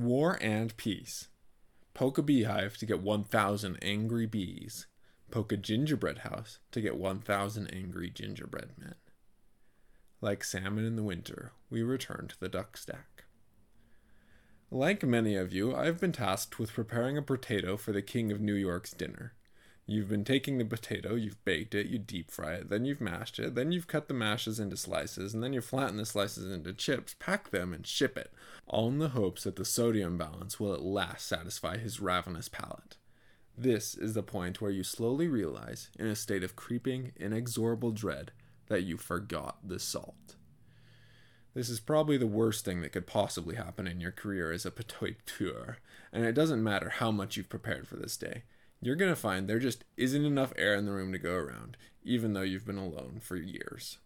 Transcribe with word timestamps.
War 0.00 0.38
and 0.40 0.74
Peace. 0.78 1.28
Poke 1.92 2.16
a 2.16 2.22
beehive 2.22 2.78
to 2.78 2.86
get 2.86 3.02
1,000 3.02 3.76
angry 3.82 4.24
bees. 4.24 4.86
Poke 5.30 5.52
a 5.52 5.58
gingerbread 5.58 6.20
house 6.20 6.58
to 6.72 6.80
get 6.80 6.96
1,000 6.96 7.66
angry 7.66 8.08
gingerbread 8.08 8.70
men. 8.78 8.94
Like 10.22 10.42
salmon 10.42 10.86
in 10.86 10.96
the 10.96 11.02
winter, 11.02 11.52
we 11.68 11.82
return 11.82 12.28
to 12.28 12.40
the 12.40 12.48
Duckstack. 12.48 13.26
Like 14.70 15.02
many 15.02 15.36
of 15.36 15.52
you, 15.52 15.76
I've 15.76 16.00
been 16.00 16.12
tasked 16.12 16.58
with 16.58 16.72
preparing 16.72 17.18
a 17.18 17.22
potato 17.22 17.76
for 17.76 17.92
the 17.92 18.00
King 18.00 18.32
of 18.32 18.40
New 18.40 18.54
York's 18.54 18.92
dinner. 18.92 19.34
You've 19.90 20.08
been 20.08 20.24
taking 20.24 20.58
the 20.58 20.64
potato, 20.64 21.16
you've 21.16 21.44
baked 21.44 21.74
it, 21.74 21.88
you 21.88 21.98
deep 21.98 22.30
fry 22.30 22.52
it, 22.52 22.70
then 22.70 22.84
you've 22.84 23.00
mashed 23.00 23.40
it, 23.40 23.56
then 23.56 23.72
you've 23.72 23.88
cut 23.88 24.06
the 24.06 24.14
mashes 24.14 24.60
into 24.60 24.76
slices, 24.76 25.34
and 25.34 25.42
then 25.42 25.52
you 25.52 25.60
flatten 25.60 25.96
the 25.96 26.06
slices 26.06 26.48
into 26.48 26.72
chips, 26.72 27.16
pack 27.18 27.50
them, 27.50 27.72
and 27.72 27.84
ship 27.84 28.16
it, 28.16 28.30
all 28.68 28.86
in 28.86 28.98
the 28.98 29.08
hopes 29.08 29.42
that 29.42 29.56
the 29.56 29.64
sodium 29.64 30.16
balance 30.16 30.60
will 30.60 30.72
at 30.72 30.80
last 30.80 31.26
satisfy 31.26 31.76
his 31.76 31.98
ravenous 31.98 32.48
palate. 32.48 32.98
This 33.58 33.96
is 33.96 34.14
the 34.14 34.22
point 34.22 34.60
where 34.60 34.70
you 34.70 34.84
slowly 34.84 35.26
realize, 35.26 35.90
in 35.98 36.06
a 36.06 36.14
state 36.14 36.44
of 36.44 36.54
creeping, 36.54 37.10
inexorable 37.16 37.90
dread, 37.90 38.30
that 38.68 38.84
you 38.84 38.96
forgot 38.96 39.66
the 39.66 39.80
salt. 39.80 40.36
This 41.52 41.68
is 41.68 41.80
probably 41.80 42.16
the 42.16 42.28
worst 42.28 42.64
thing 42.64 42.80
that 42.82 42.92
could 42.92 43.08
possibly 43.08 43.56
happen 43.56 43.88
in 43.88 44.00
your 44.00 44.12
career 44.12 44.52
as 44.52 44.64
a 44.64 44.70
potateur, 44.70 45.78
and 46.12 46.24
it 46.24 46.34
doesn't 46.34 46.62
matter 46.62 46.90
how 46.90 47.10
much 47.10 47.36
you've 47.36 47.48
prepared 47.48 47.88
for 47.88 47.96
this 47.96 48.16
day 48.16 48.44
you're 48.80 48.96
going 48.96 49.12
to 49.12 49.16
find 49.16 49.46
there 49.46 49.58
just 49.58 49.84
isn't 49.96 50.24
enough 50.24 50.52
air 50.56 50.74
in 50.74 50.86
the 50.86 50.92
room 50.92 51.12
to 51.12 51.18
go 51.18 51.34
around, 51.34 51.76
even 52.02 52.32
though 52.32 52.42
you've 52.42 52.66
been 52.66 52.78
alone 52.78 53.20
for 53.20 53.36
years. 53.36 53.98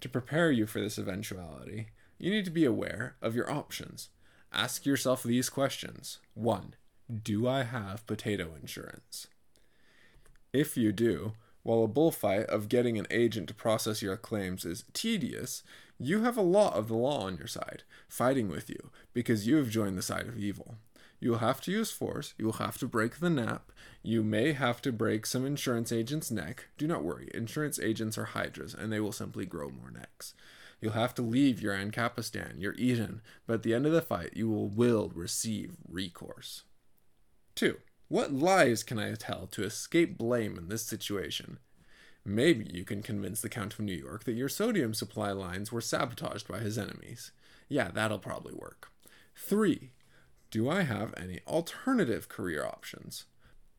To 0.00 0.08
prepare 0.08 0.50
you 0.50 0.66
for 0.66 0.80
this 0.80 0.98
eventuality, 0.98 1.88
you 2.18 2.30
need 2.30 2.44
to 2.44 2.50
be 2.50 2.64
aware 2.64 3.16
of 3.22 3.34
your 3.34 3.50
options. 3.50 4.10
Ask 4.52 4.84
yourself 4.84 5.22
these 5.22 5.48
questions 5.48 6.18
1. 6.34 6.74
Do 7.22 7.48
I 7.48 7.62
have 7.62 8.06
potato 8.06 8.50
insurance? 8.60 9.26
If 10.52 10.76
you 10.76 10.92
do, 10.92 11.32
while 11.62 11.84
a 11.84 11.88
bullfight 11.88 12.46
of 12.46 12.68
getting 12.68 12.98
an 12.98 13.06
agent 13.10 13.48
to 13.48 13.54
process 13.54 14.02
your 14.02 14.16
claims 14.16 14.64
is 14.64 14.84
tedious, 14.92 15.62
you 15.98 16.22
have 16.22 16.36
a 16.36 16.42
lot 16.42 16.74
of 16.74 16.88
the 16.88 16.96
law 16.96 17.22
on 17.22 17.36
your 17.36 17.46
side, 17.46 17.82
fighting 18.08 18.48
with 18.48 18.70
you, 18.70 18.90
because 19.12 19.46
you 19.46 19.56
have 19.56 19.68
joined 19.68 19.98
the 19.98 20.02
side 20.02 20.26
of 20.26 20.38
evil. 20.38 20.76
You 21.20 21.32
will 21.32 21.38
have 21.38 21.60
to 21.62 21.70
use 21.70 21.90
force. 21.90 22.34
You 22.38 22.46
will 22.46 22.54
have 22.54 22.78
to 22.78 22.88
break 22.88 23.20
the 23.20 23.30
nap. 23.30 23.70
You 24.02 24.22
may 24.22 24.52
have 24.52 24.80
to 24.82 24.92
break 24.92 25.26
some 25.26 25.44
insurance 25.44 25.92
agent's 25.92 26.30
neck. 26.30 26.68
Do 26.78 26.86
not 26.86 27.04
worry, 27.04 27.28
insurance 27.34 27.78
agents 27.78 28.16
are 28.16 28.24
hydras, 28.24 28.74
and 28.74 28.90
they 28.90 29.00
will 29.00 29.12
simply 29.12 29.44
grow 29.44 29.70
more 29.70 29.90
necks. 29.90 30.34
You'll 30.80 30.92
have 30.92 31.14
to 31.16 31.22
leave 31.22 31.60
your 31.60 31.74
Ancapistan, 31.74 32.60
your 32.60 32.72
Eden, 32.74 33.20
but 33.46 33.54
at 33.54 33.62
the 33.62 33.74
end 33.74 33.84
of 33.84 33.92
the 33.92 34.00
fight, 34.00 34.30
you 34.34 34.48
will 34.48 34.68
will 34.68 35.12
receive 35.14 35.76
recourse. 35.86 36.62
2. 37.56 37.76
What 38.08 38.32
lies 38.32 38.82
can 38.82 38.98
I 38.98 39.14
tell 39.14 39.46
to 39.48 39.62
escape 39.62 40.16
blame 40.16 40.56
in 40.56 40.68
this 40.68 40.82
situation? 40.82 41.58
Maybe 42.24 42.66
you 42.72 42.84
can 42.84 43.02
convince 43.02 43.40
the 43.40 43.48
Count 43.48 43.74
of 43.74 43.80
New 43.80 43.94
York 43.94 44.24
that 44.24 44.32
your 44.32 44.48
sodium 44.48 44.94
supply 44.94 45.32
lines 45.32 45.70
were 45.70 45.80
sabotaged 45.80 46.48
by 46.48 46.60
his 46.60 46.78
enemies. 46.78 47.32
Yeah, 47.68 47.90
that'll 47.92 48.18
probably 48.18 48.54
work. 48.54 48.90
3. 49.36 49.92
Do 50.50 50.68
I 50.68 50.82
have 50.82 51.14
any 51.16 51.40
alternative 51.46 52.28
career 52.28 52.64
options? 52.64 53.26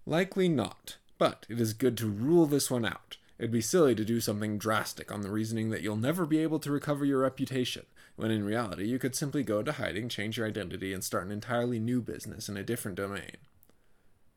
Likely 0.06 0.48
not, 0.48 0.98
but 1.18 1.46
it 1.50 1.60
is 1.60 1.74
good 1.74 1.98
to 1.98 2.08
rule 2.08 2.46
this 2.46 2.72
one 2.72 2.86
out. 2.86 3.18
It'd 3.38 3.52
be 3.52 3.60
silly 3.60 3.94
to 3.96 4.06
do 4.06 4.22
something 4.22 4.58
drastic 4.58 5.12
on 5.12 5.22
the 5.22 5.32
reasoning 5.32 5.70
that 5.72 5.82
you'll 5.82 5.98
never 5.98 6.26
be 6.26 6.38
able 6.38 6.60
to 6.60 6.72
recover 6.72 7.04
your 7.04 7.20
reputation, 7.20 7.86
when 8.16 8.32
in 8.32 8.46
reality 8.46 8.86
you 8.86 9.00
could 9.00 9.16
simply 9.16 9.44
go 9.44 9.60
into 9.60 9.74
hiding, 9.74 10.08
change 10.08 10.38
your 10.38 10.48
identity, 10.48 10.94
and 10.94 11.04
start 11.04 11.26
an 11.26 11.32
entirely 11.32 11.80
new 11.80 12.02
business 12.02 12.48
in 12.48 12.56
a 12.56 12.64
different 12.64 12.96
domain. 12.96 13.38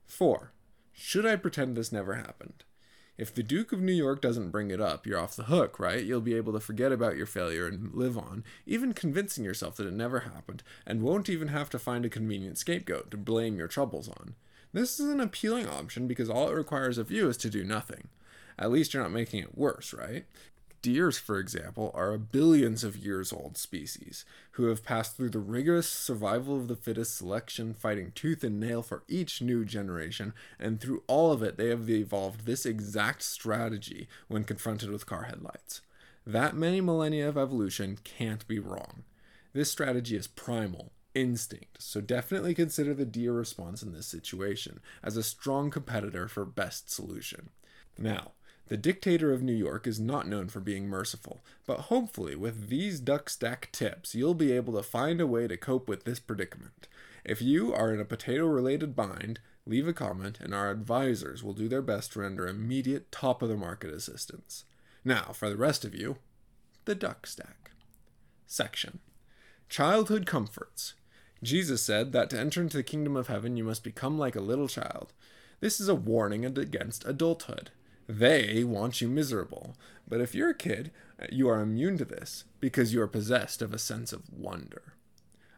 4. 0.06 0.52
Should 0.92 1.26
I 1.26 1.36
pretend 1.36 1.76
this 1.76 1.92
never 1.92 2.14
happened? 2.14 2.64
If 3.16 3.32
the 3.32 3.44
Duke 3.44 3.70
of 3.72 3.80
New 3.80 3.92
York 3.92 4.20
doesn't 4.20 4.50
bring 4.50 4.72
it 4.72 4.80
up, 4.80 5.06
you're 5.06 5.20
off 5.20 5.36
the 5.36 5.44
hook, 5.44 5.78
right? 5.78 6.04
You'll 6.04 6.20
be 6.20 6.34
able 6.34 6.52
to 6.52 6.58
forget 6.58 6.90
about 6.90 7.16
your 7.16 7.26
failure 7.26 7.68
and 7.68 7.94
live 7.94 8.18
on, 8.18 8.42
even 8.66 8.92
convincing 8.92 9.44
yourself 9.44 9.76
that 9.76 9.86
it 9.86 9.92
never 9.92 10.20
happened, 10.20 10.64
and 10.84 11.00
won't 11.00 11.28
even 11.28 11.48
have 11.48 11.70
to 11.70 11.78
find 11.78 12.04
a 12.04 12.08
convenient 12.08 12.58
scapegoat 12.58 13.12
to 13.12 13.16
blame 13.16 13.56
your 13.56 13.68
troubles 13.68 14.08
on. 14.08 14.34
This 14.72 14.98
is 14.98 15.08
an 15.08 15.20
appealing 15.20 15.68
option 15.68 16.08
because 16.08 16.28
all 16.28 16.48
it 16.48 16.54
requires 16.54 16.98
of 16.98 17.12
you 17.12 17.28
is 17.28 17.36
to 17.38 17.50
do 17.50 17.62
nothing. 17.62 18.08
At 18.58 18.72
least 18.72 18.92
you're 18.92 19.02
not 19.04 19.12
making 19.12 19.40
it 19.40 19.56
worse, 19.56 19.92
right? 19.92 20.24
Deers, 20.84 21.16
for 21.16 21.38
example, 21.38 21.90
are 21.94 22.12
a 22.12 22.18
billions 22.18 22.84
of 22.84 22.94
years 22.94 23.32
old 23.32 23.56
species 23.56 24.26
who 24.50 24.66
have 24.66 24.84
passed 24.84 25.16
through 25.16 25.30
the 25.30 25.38
rigorous 25.38 25.88
survival 25.88 26.58
of 26.58 26.68
the 26.68 26.76
fittest 26.76 27.16
selection, 27.16 27.72
fighting 27.72 28.12
tooth 28.14 28.44
and 28.44 28.60
nail 28.60 28.82
for 28.82 29.02
each 29.08 29.40
new 29.40 29.64
generation, 29.64 30.34
and 30.58 30.82
through 30.82 31.02
all 31.06 31.32
of 31.32 31.42
it, 31.42 31.56
they 31.56 31.70
have 31.70 31.88
evolved 31.88 32.44
this 32.44 32.66
exact 32.66 33.22
strategy 33.22 34.08
when 34.28 34.44
confronted 34.44 34.90
with 34.90 35.06
car 35.06 35.22
headlights. 35.22 35.80
That 36.26 36.54
many 36.54 36.82
millennia 36.82 37.30
of 37.30 37.38
evolution 37.38 37.96
can't 38.04 38.46
be 38.46 38.58
wrong. 38.58 39.04
This 39.54 39.70
strategy 39.70 40.16
is 40.16 40.26
primal, 40.26 40.92
instinct, 41.14 41.82
so 41.82 42.02
definitely 42.02 42.54
consider 42.54 42.92
the 42.92 43.06
deer 43.06 43.32
response 43.32 43.82
in 43.82 43.94
this 43.94 44.06
situation 44.06 44.80
as 45.02 45.16
a 45.16 45.22
strong 45.22 45.70
competitor 45.70 46.28
for 46.28 46.44
best 46.44 46.90
solution. 46.90 47.48
Now, 47.96 48.32
the 48.68 48.76
dictator 48.76 49.32
of 49.32 49.42
New 49.42 49.52
York 49.52 49.86
is 49.86 50.00
not 50.00 50.26
known 50.26 50.48
for 50.48 50.60
being 50.60 50.88
merciful, 50.88 51.42
but 51.66 51.80
hopefully, 51.80 52.34
with 52.34 52.68
these 52.68 53.00
Duckstack 53.00 53.70
tips, 53.72 54.14
you'll 54.14 54.34
be 54.34 54.52
able 54.52 54.72
to 54.74 54.82
find 54.82 55.20
a 55.20 55.26
way 55.26 55.46
to 55.46 55.56
cope 55.56 55.88
with 55.88 56.04
this 56.04 56.18
predicament. 56.18 56.88
If 57.24 57.42
you 57.42 57.74
are 57.74 57.92
in 57.92 58.00
a 58.00 58.06
potato 58.06 58.46
related 58.46 58.96
bind, 58.96 59.40
leave 59.66 59.86
a 59.86 59.92
comment 59.92 60.38
and 60.40 60.54
our 60.54 60.70
advisors 60.70 61.42
will 61.42 61.52
do 61.52 61.68
their 61.68 61.82
best 61.82 62.12
to 62.12 62.20
render 62.20 62.46
immediate 62.46 63.12
top 63.12 63.42
of 63.42 63.48
the 63.48 63.56
market 63.56 63.92
assistance. 63.92 64.64
Now, 65.04 65.32
for 65.34 65.48
the 65.50 65.56
rest 65.56 65.84
of 65.84 65.94
you, 65.94 66.16
the 66.86 66.96
Duckstack. 66.96 67.72
Section 68.46 69.00
Childhood 69.68 70.26
Comforts. 70.26 70.94
Jesus 71.42 71.82
said 71.82 72.12
that 72.12 72.30
to 72.30 72.38
enter 72.38 72.60
into 72.62 72.76
the 72.76 72.82
kingdom 72.82 73.16
of 73.16 73.28
heaven 73.28 73.56
you 73.56 73.64
must 73.64 73.84
become 73.84 74.18
like 74.18 74.36
a 74.36 74.40
little 74.40 74.68
child. 74.68 75.12
This 75.60 75.80
is 75.80 75.88
a 75.88 75.94
warning 75.94 76.44
against 76.44 77.06
adulthood. 77.06 77.70
They 78.08 78.64
want 78.64 79.00
you 79.00 79.08
miserable. 79.08 79.76
But 80.06 80.20
if 80.20 80.34
you're 80.34 80.50
a 80.50 80.54
kid, 80.54 80.90
you 81.30 81.48
are 81.48 81.60
immune 81.60 81.98
to 81.98 82.04
this 82.04 82.44
because 82.60 82.92
you 82.92 83.00
are 83.00 83.06
possessed 83.06 83.62
of 83.62 83.72
a 83.72 83.78
sense 83.78 84.12
of 84.12 84.30
wonder. 84.32 84.94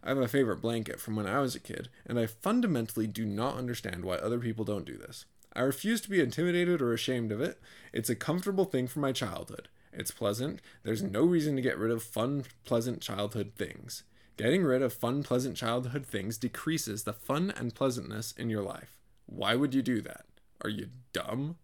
I 0.04 0.10
have 0.10 0.18
a 0.18 0.28
favorite 0.28 0.60
blanket 0.60 1.00
from 1.00 1.16
when 1.16 1.26
I 1.26 1.40
was 1.40 1.56
a 1.56 1.60
kid, 1.60 1.88
and 2.06 2.18
I 2.18 2.26
fundamentally 2.26 3.08
do 3.08 3.24
not 3.24 3.56
understand 3.56 4.04
why 4.04 4.16
other 4.16 4.38
people 4.38 4.64
don't 4.64 4.86
do 4.86 4.96
this. 4.96 5.24
I 5.54 5.62
refuse 5.62 6.00
to 6.02 6.10
be 6.10 6.20
intimidated 6.20 6.80
or 6.80 6.92
ashamed 6.92 7.32
of 7.32 7.40
it. 7.40 7.58
It's 7.92 8.10
a 8.10 8.14
comfortable 8.14 8.66
thing 8.66 8.86
from 8.86 9.02
my 9.02 9.10
childhood. 9.10 9.68
It's 9.92 10.10
pleasant. 10.10 10.60
There's 10.84 11.02
no 11.02 11.24
reason 11.24 11.56
to 11.56 11.62
get 11.62 11.78
rid 11.78 11.90
of 11.90 12.02
fun, 12.02 12.44
pleasant 12.64 13.00
childhood 13.00 13.52
things. 13.56 14.04
Getting 14.36 14.62
rid 14.62 14.82
of 14.82 14.92
fun, 14.92 15.22
pleasant 15.22 15.56
childhood 15.56 16.06
things 16.06 16.36
decreases 16.36 17.02
the 17.02 17.14
fun 17.14 17.52
and 17.56 17.74
pleasantness 17.74 18.32
in 18.36 18.50
your 18.50 18.62
life. 18.62 18.98
Why 19.24 19.56
would 19.56 19.74
you 19.74 19.82
do 19.82 20.02
that? 20.02 20.26
Are 20.62 20.70
you 20.70 20.88
dumb? 21.14 21.56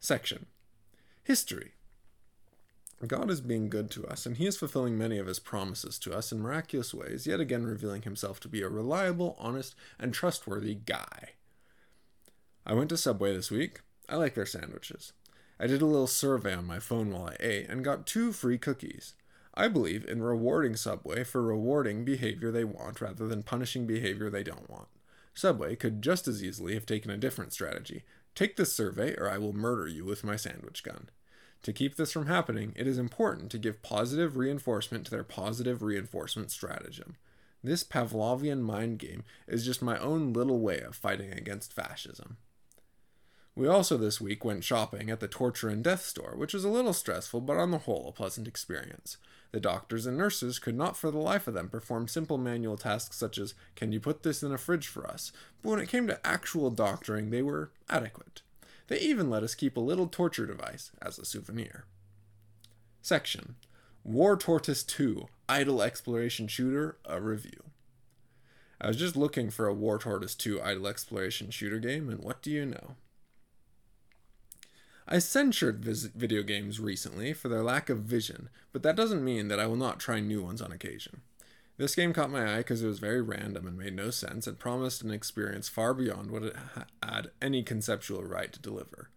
Section 0.00 0.46
History 1.24 1.72
God 3.06 3.30
is 3.30 3.40
being 3.40 3.68
good 3.68 3.90
to 3.92 4.06
us, 4.06 4.26
and 4.26 4.36
He 4.36 4.46
is 4.46 4.56
fulfilling 4.56 4.98
many 4.98 5.18
of 5.18 5.26
His 5.26 5.38
promises 5.38 5.98
to 6.00 6.16
us 6.16 6.32
in 6.32 6.40
miraculous 6.40 6.92
ways, 6.92 7.26
yet 7.26 7.40
again 7.40 7.64
revealing 7.64 8.02
Himself 8.02 8.40
to 8.40 8.48
be 8.48 8.62
a 8.62 8.68
reliable, 8.68 9.36
honest, 9.38 9.74
and 9.98 10.12
trustworthy 10.12 10.74
guy. 10.74 11.30
I 12.66 12.74
went 12.74 12.90
to 12.90 12.96
Subway 12.96 13.34
this 13.34 13.50
week. 13.50 13.80
I 14.08 14.16
like 14.16 14.34
their 14.34 14.46
sandwiches. 14.46 15.12
I 15.60 15.66
did 15.66 15.82
a 15.82 15.86
little 15.86 16.06
survey 16.06 16.54
on 16.54 16.64
my 16.64 16.78
phone 16.78 17.10
while 17.10 17.26
I 17.26 17.36
ate 17.40 17.68
and 17.68 17.84
got 17.84 18.06
two 18.06 18.32
free 18.32 18.58
cookies. 18.58 19.14
I 19.54 19.68
believe 19.68 20.04
in 20.04 20.22
rewarding 20.22 20.76
Subway 20.76 21.24
for 21.24 21.42
rewarding 21.42 22.04
behavior 22.04 22.52
they 22.52 22.64
want 22.64 23.00
rather 23.00 23.26
than 23.26 23.42
punishing 23.42 23.86
behavior 23.86 24.30
they 24.30 24.44
don't 24.44 24.70
want. 24.70 24.88
Subway 25.34 25.76
could 25.76 26.02
just 26.02 26.26
as 26.26 26.42
easily 26.42 26.74
have 26.74 26.86
taken 26.86 27.10
a 27.10 27.16
different 27.16 27.52
strategy, 27.52 28.04
Take 28.38 28.54
this 28.54 28.72
survey, 28.72 29.16
or 29.16 29.28
I 29.28 29.36
will 29.36 29.52
murder 29.52 29.88
you 29.88 30.04
with 30.04 30.22
my 30.22 30.36
sandwich 30.36 30.84
gun. 30.84 31.08
To 31.64 31.72
keep 31.72 31.96
this 31.96 32.12
from 32.12 32.26
happening, 32.26 32.72
it 32.76 32.86
is 32.86 32.96
important 32.96 33.50
to 33.50 33.58
give 33.58 33.82
positive 33.82 34.36
reinforcement 34.36 35.06
to 35.06 35.10
their 35.10 35.24
positive 35.24 35.82
reinforcement 35.82 36.52
stratagem. 36.52 37.16
This 37.64 37.82
Pavlovian 37.82 38.60
mind 38.60 39.00
game 39.00 39.24
is 39.48 39.66
just 39.66 39.82
my 39.82 39.98
own 39.98 40.32
little 40.32 40.60
way 40.60 40.78
of 40.78 40.94
fighting 40.94 41.32
against 41.32 41.72
fascism. 41.72 42.36
We 43.56 43.66
also 43.66 43.96
this 43.96 44.20
week 44.20 44.44
went 44.44 44.62
shopping 44.62 45.10
at 45.10 45.18
the 45.18 45.26
torture 45.26 45.68
and 45.68 45.82
death 45.82 46.04
store, 46.04 46.34
which 46.36 46.54
was 46.54 46.62
a 46.62 46.68
little 46.68 46.92
stressful, 46.92 47.40
but 47.40 47.56
on 47.56 47.72
the 47.72 47.78
whole 47.78 48.06
a 48.06 48.12
pleasant 48.12 48.46
experience. 48.46 49.16
The 49.50 49.60
doctors 49.60 50.06
and 50.06 50.18
nurses 50.18 50.58
could 50.58 50.76
not 50.76 50.96
for 50.96 51.10
the 51.10 51.18
life 51.18 51.48
of 51.48 51.54
them 51.54 51.68
perform 51.68 52.06
simple 52.06 52.36
manual 52.36 52.76
tasks 52.76 53.16
such 53.16 53.38
as, 53.38 53.54
Can 53.76 53.92
you 53.92 54.00
put 54.00 54.22
this 54.22 54.42
in 54.42 54.52
a 54.52 54.58
fridge 54.58 54.86
for 54.86 55.06
us? 55.06 55.32
But 55.62 55.70
when 55.70 55.80
it 55.80 55.88
came 55.88 56.06
to 56.06 56.26
actual 56.26 56.70
doctoring, 56.70 57.30
they 57.30 57.42
were 57.42 57.70
adequate. 57.88 58.42
They 58.88 58.98
even 59.00 59.30
let 59.30 59.42
us 59.42 59.54
keep 59.54 59.76
a 59.76 59.80
little 59.80 60.06
torture 60.06 60.46
device 60.46 60.90
as 61.00 61.18
a 61.18 61.24
souvenir. 61.24 61.84
Section 63.00 63.56
War 64.04 64.36
Tortoise 64.36 64.82
2 64.82 65.26
Idle 65.48 65.82
Exploration 65.82 66.46
Shooter, 66.46 66.98
a 67.04 67.20
review. 67.20 67.62
I 68.80 68.86
was 68.86 68.96
just 68.96 69.16
looking 69.16 69.50
for 69.50 69.66
a 69.66 69.74
War 69.74 69.98
Tortoise 69.98 70.36
2 70.36 70.62
idle 70.62 70.86
exploration 70.86 71.50
shooter 71.50 71.80
game, 71.80 72.08
and 72.08 72.22
what 72.22 72.42
do 72.42 72.50
you 72.50 72.64
know? 72.64 72.94
I 75.10 75.20
censured 75.20 75.82
vis- 75.82 76.04
video 76.04 76.42
games 76.42 76.80
recently 76.80 77.32
for 77.32 77.48
their 77.48 77.62
lack 77.62 77.88
of 77.88 78.00
vision, 78.00 78.50
but 78.72 78.82
that 78.82 78.94
doesn't 78.94 79.24
mean 79.24 79.48
that 79.48 79.58
I 79.58 79.66
will 79.66 79.76
not 79.76 79.98
try 79.98 80.20
new 80.20 80.42
ones 80.42 80.60
on 80.60 80.70
occasion. 80.70 81.22
This 81.78 81.94
game 81.94 82.12
caught 82.12 82.30
my 82.30 82.56
eye 82.56 82.58
because 82.58 82.82
it 82.82 82.88
was 82.88 82.98
very 82.98 83.22
random 83.22 83.66
and 83.66 83.78
made 83.78 83.94
no 83.94 84.10
sense 84.10 84.46
and 84.46 84.58
promised 84.58 85.02
an 85.02 85.10
experience 85.10 85.66
far 85.66 85.94
beyond 85.94 86.30
what 86.30 86.42
it 86.42 86.56
had 87.02 87.30
any 87.40 87.62
conceptual 87.62 88.22
right 88.22 88.52
to 88.52 88.60
deliver. 88.60 89.08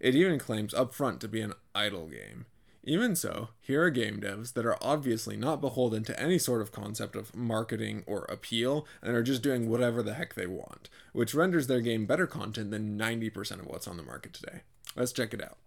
It 0.00 0.16
even 0.16 0.40
claims 0.40 0.74
upfront 0.74 1.20
to 1.20 1.28
be 1.28 1.40
an 1.40 1.52
idle 1.72 2.08
game. 2.08 2.46
Even 2.82 3.14
so, 3.14 3.50
here 3.60 3.84
are 3.84 3.90
game 3.90 4.18
devs 4.20 4.54
that 4.54 4.66
are 4.66 4.82
obviously 4.82 5.36
not 5.36 5.60
beholden 5.60 6.02
to 6.04 6.18
any 6.18 6.38
sort 6.38 6.62
of 6.62 6.72
concept 6.72 7.14
of 7.14 7.36
marketing 7.36 8.02
or 8.06 8.24
appeal 8.24 8.86
and 9.02 9.14
are 9.14 9.22
just 9.22 9.42
doing 9.42 9.68
whatever 9.68 10.02
the 10.02 10.14
heck 10.14 10.34
they 10.34 10.46
want, 10.46 10.88
which 11.12 11.34
renders 11.34 11.68
their 11.68 11.80
game 11.80 12.06
better 12.06 12.26
content 12.26 12.72
than 12.72 12.98
90% 12.98 13.60
of 13.60 13.66
what's 13.66 13.86
on 13.86 13.98
the 13.98 14.02
market 14.02 14.32
today. 14.32 14.62
Let's 14.98 15.12
check 15.12 15.32
it 15.32 15.42
out. 15.42 15.58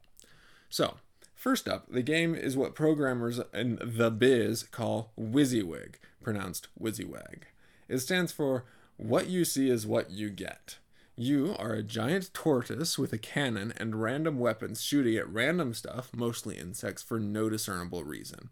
So, 0.70 0.98
first 1.36 1.70
up, 1.70 1.90
the 1.90 2.02
game 2.02 2.36
is 2.36 2.58
what 2.58 2.76
programmers 2.76 3.40
in 3.54 3.80
the 3.82 4.12
biz 4.12 4.64
call 4.64 5.14
WYSIWYG, 5.18 5.96
pronounced 6.22 6.68
WYSIWAG. 6.80 7.44
It 7.88 8.00
stands 8.00 8.34
for 8.34 8.66
What 8.98 9.28
You 9.28 9.46
See 9.46 9.70
is 9.70 9.88
What 9.88 10.12
You 10.12 10.30
Get. 10.30 10.80
You 11.16 11.56
are 11.58 11.72
a 11.72 11.84
giant 11.84 12.34
tortoise 12.34 13.00
with 13.00 13.14
a 13.14 13.18
cannon 13.18 13.74
and 13.78 14.02
random 14.02 14.38
weapons 14.38 14.82
shooting 14.82 15.16
at 15.16 15.32
random 15.32 15.74
stuff, 15.74 16.10
mostly 16.14 16.58
insects, 16.58 17.02
for 17.02 17.18
no 17.18 17.50
discernible 17.50 18.04
reason. 18.04 18.50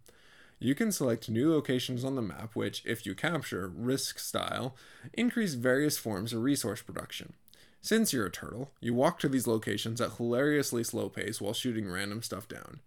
You 0.59 0.75
can 0.75 0.93
select 0.93 1.29
new 1.29 1.51
locations 1.53 2.05
on 2.05 2.15
the 2.15 2.21
map, 2.21 2.55
which, 2.55 2.83
if 2.85 3.05
you 3.05 3.15
capture, 3.15 3.67
risk 3.67 4.17
style, 4.17 4.75
increase 5.13 5.55
various 5.55 5.97
forms 5.97 6.31
of 6.31 6.43
resource 6.43 6.81
production. 6.81 7.33
Since 7.81 8.11
you're 8.11 8.25
a 8.25 8.31
turtle, 8.31 8.71
you 8.81 8.93
walk 8.93 9.19
to 9.19 9.29
these 9.29 9.47
locations 9.47 10.01
at 10.01 10.17
hilariously 10.17 10.83
slow 10.83 11.09
pace 11.09 11.39
while 11.39 11.53
shooting 11.53 11.89
random 11.89 12.21
stuff 12.21 12.47
down. 12.47 12.81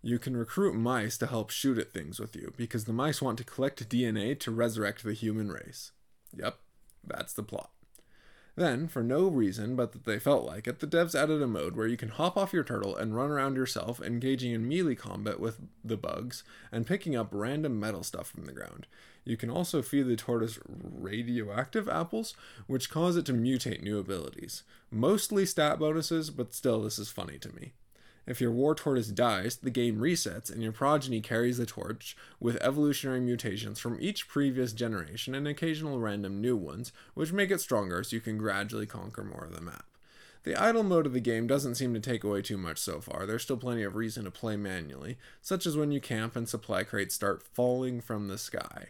You 0.00 0.18
can 0.18 0.36
recruit 0.36 0.74
mice 0.74 1.18
to 1.18 1.26
help 1.26 1.50
shoot 1.50 1.76
at 1.76 1.92
things 1.92 2.20
with 2.20 2.36
you, 2.36 2.52
because 2.56 2.84
the 2.84 2.92
mice 2.92 3.20
want 3.20 3.38
to 3.38 3.44
collect 3.44 3.88
DNA 3.88 4.38
to 4.40 4.52
resurrect 4.52 5.02
the 5.02 5.12
human 5.12 5.50
race. 5.50 5.90
Yep, 6.36 6.56
that's 7.04 7.32
the 7.32 7.42
plot. 7.42 7.70
Then, 8.58 8.88
for 8.88 9.04
no 9.04 9.28
reason 9.28 9.76
but 9.76 9.92
that 9.92 10.04
they 10.04 10.18
felt 10.18 10.44
like 10.44 10.66
it, 10.66 10.80
the 10.80 10.88
devs 10.88 11.14
added 11.14 11.40
a 11.40 11.46
mode 11.46 11.76
where 11.76 11.86
you 11.86 11.96
can 11.96 12.08
hop 12.08 12.36
off 12.36 12.52
your 12.52 12.64
turtle 12.64 12.96
and 12.96 13.14
run 13.14 13.30
around 13.30 13.54
yourself, 13.54 14.02
engaging 14.02 14.50
in 14.50 14.66
melee 14.66 14.96
combat 14.96 15.38
with 15.38 15.60
the 15.84 15.96
bugs 15.96 16.42
and 16.72 16.84
picking 16.84 17.14
up 17.14 17.28
random 17.30 17.78
metal 17.78 18.02
stuff 18.02 18.26
from 18.26 18.46
the 18.46 18.52
ground. 18.52 18.88
You 19.24 19.36
can 19.36 19.48
also 19.48 19.80
feed 19.80 20.08
the 20.08 20.16
tortoise 20.16 20.58
radioactive 20.66 21.88
apples, 21.88 22.34
which 22.66 22.90
cause 22.90 23.16
it 23.16 23.26
to 23.26 23.32
mutate 23.32 23.80
new 23.80 24.00
abilities. 24.00 24.64
Mostly 24.90 25.46
stat 25.46 25.78
bonuses, 25.78 26.30
but 26.30 26.52
still, 26.52 26.82
this 26.82 26.98
is 26.98 27.10
funny 27.10 27.38
to 27.38 27.54
me. 27.54 27.74
If 28.28 28.42
your 28.42 28.50
war 28.50 28.74
tortoise 28.74 29.08
dies, 29.08 29.56
the 29.56 29.70
game 29.70 29.96
resets 29.96 30.52
and 30.52 30.62
your 30.62 30.70
progeny 30.70 31.22
carries 31.22 31.56
the 31.56 31.64
torch 31.64 32.14
with 32.38 32.62
evolutionary 32.62 33.20
mutations 33.20 33.80
from 33.80 33.96
each 34.02 34.28
previous 34.28 34.74
generation 34.74 35.34
and 35.34 35.48
occasional 35.48 35.98
random 35.98 36.42
new 36.42 36.54
ones, 36.54 36.92
which 37.14 37.32
make 37.32 37.50
it 37.50 37.62
stronger 37.62 38.04
so 38.04 38.14
you 38.14 38.20
can 38.20 38.36
gradually 38.36 38.84
conquer 38.84 39.24
more 39.24 39.44
of 39.44 39.54
the 39.54 39.62
map. 39.62 39.86
The 40.42 40.56
idle 40.56 40.82
mode 40.82 41.06
of 41.06 41.14
the 41.14 41.20
game 41.20 41.46
doesn't 41.46 41.76
seem 41.76 41.94
to 41.94 42.00
take 42.00 42.22
away 42.22 42.42
too 42.42 42.58
much 42.58 42.76
so 42.76 43.00
far. 43.00 43.24
There's 43.24 43.44
still 43.44 43.56
plenty 43.56 43.82
of 43.82 43.96
reason 43.96 44.24
to 44.24 44.30
play 44.30 44.58
manually, 44.58 45.16
such 45.40 45.64
as 45.64 45.78
when 45.78 45.90
you 45.90 46.00
camp 46.00 46.36
and 46.36 46.46
supply 46.46 46.84
crates 46.84 47.14
start 47.14 47.42
falling 47.42 48.02
from 48.02 48.28
the 48.28 48.36
sky. 48.36 48.88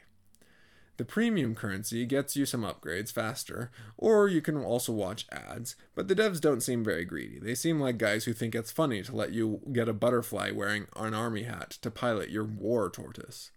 The 0.98 1.04
premium 1.04 1.54
currency 1.54 2.04
gets 2.04 2.34
you 2.34 2.44
some 2.44 2.62
upgrades 2.62 3.12
faster, 3.12 3.70
or 3.96 4.26
you 4.26 4.42
can 4.42 4.56
also 4.56 4.92
watch 4.92 5.26
ads, 5.30 5.76
but 5.94 6.08
the 6.08 6.14
devs 6.16 6.40
don't 6.40 6.60
seem 6.60 6.82
very 6.82 7.04
greedy. 7.04 7.38
They 7.38 7.54
seem 7.54 7.80
like 7.80 7.98
guys 7.98 8.24
who 8.24 8.32
think 8.32 8.52
it's 8.52 8.72
funny 8.72 9.02
to 9.04 9.14
let 9.14 9.32
you 9.32 9.60
get 9.72 9.88
a 9.88 9.92
butterfly 9.92 10.50
wearing 10.50 10.88
an 10.96 11.14
army 11.14 11.44
hat 11.44 11.70
to 11.82 11.90
pilot 11.92 12.30
your 12.30 12.42
war 12.42 12.90
tortoise. 12.90 13.52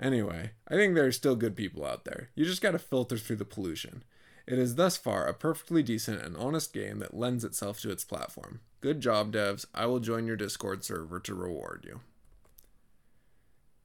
Anyway, 0.00 0.52
I 0.66 0.74
think 0.76 0.94
there 0.94 1.04
are 1.04 1.12
still 1.12 1.36
good 1.36 1.54
people 1.54 1.84
out 1.84 2.06
there. 2.06 2.30
You 2.34 2.46
just 2.46 2.62
gotta 2.62 2.78
filter 2.78 3.18
through 3.18 3.36
the 3.36 3.44
pollution. 3.44 4.02
It 4.46 4.58
is 4.58 4.76
thus 4.76 4.96
far 4.96 5.26
a 5.26 5.34
perfectly 5.34 5.82
decent 5.82 6.22
and 6.22 6.38
honest 6.38 6.72
game 6.72 7.00
that 7.00 7.14
lends 7.14 7.44
itself 7.44 7.80
to 7.82 7.90
its 7.90 8.04
platform. 8.04 8.60
Good 8.80 9.00
job, 9.00 9.30
devs. 9.30 9.66
I 9.74 9.84
will 9.84 10.00
join 10.00 10.26
your 10.26 10.36
Discord 10.36 10.84
server 10.84 11.20
to 11.20 11.34
reward 11.34 11.84
you. 11.86 12.00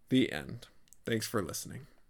The 0.08 0.32
end. 0.32 0.68
Thanks 1.06 1.28
for 1.28 1.42
listening. 1.42 1.88